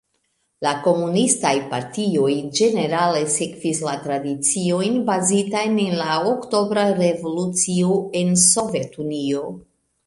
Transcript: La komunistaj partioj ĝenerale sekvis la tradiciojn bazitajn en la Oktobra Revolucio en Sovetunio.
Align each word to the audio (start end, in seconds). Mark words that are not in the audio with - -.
La 0.67 0.69
komunistaj 0.85 1.51
partioj 1.73 2.31
ĝenerale 2.61 3.21
sekvis 3.35 3.83
la 3.89 3.93
tradiciojn 4.07 4.99
bazitajn 5.11 5.79
en 5.87 5.95
la 6.03 6.17
Oktobra 6.33 6.91
Revolucio 7.05 8.01
en 8.25 8.37
Sovetunio. 8.51 9.49